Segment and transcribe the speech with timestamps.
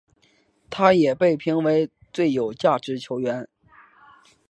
[0.71, 3.47] 他也被评为最有价值球员。